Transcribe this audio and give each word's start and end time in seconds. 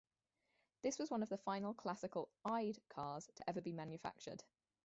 This 0.81 0.97
was 0.97 1.11
one 1.11 1.21
of 1.21 1.29
the 1.29 1.37
final 1.37 1.75
classical 1.75 2.31
"eyed" 2.43 2.79
cars 2.89 3.29
to 3.35 3.47
ever 3.47 3.61
be 3.61 3.71
manufactured. 3.71 4.43